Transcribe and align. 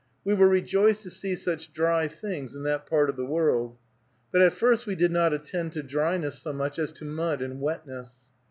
We 0.25 0.33
were 0.33 0.47
rejoiced 0.47 1.03
to 1.03 1.11
see 1.11 1.35
such 1.35 1.71
dry 1.73 2.07
things 2.07 2.55
in 2.55 2.63
that 2.63 2.87
part 2.87 3.07
of 3.07 3.17
the 3.17 3.23
world. 3.23 3.77
But 4.31 4.41
at 4.41 4.53
first 4.53 4.87
we 4.87 4.95
did 4.95 5.11
not 5.11 5.31
attend 5.31 5.73
to 5.73 5.83
dryness 5.83 6.41
so 6.41 6.53
much 6.53 6.79
as 6.79 6.91
to 6.93 7.05
mud 7.05 7.39
and 7.43 7.61
wetness. 7.61 8.11